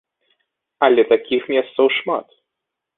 Але 0.89 1.01
такіх 1.13 1.41
месцаў 1.55 1.87
шмат. 2.01 2.27